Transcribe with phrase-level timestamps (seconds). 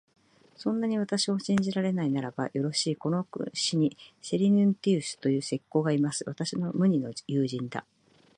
[0.57, 6.23] そんなに私を信じられないならば、よろしい、この市にセリヌンティウスという石工がいます。
[6.25, 7.85] 私の無二の友人だ。